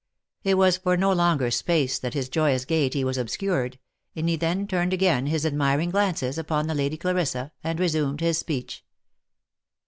It 0.43 0.55
was 0.55 0.77
for 0.77 0.97
no 0.97 1.13
longer 1.13 1.51
space 1.51 1.99
that 1.99 2.15
his 2.15 2.27
joyous 2.27 2.65
gaiety 2.65 3.03
was 3.03 3.19
obscured, 3.19 3.77
and 4.15 4.27
he 4.27 4.35
then 4.35 4.65
turned 4.65 4.93
again 4.93 5.27
his 5.27 5.45
admiring 5.45 5.91
glances 5.91 6.39
upon 6.39 6.65
the 6.65 6.73
Lady 6.73 6.97
Clarissa, 6.97 7.51
and 7.63 7.79
resumed 7.79 8.19
his 8.19 8.39
speech. 8.39 8.83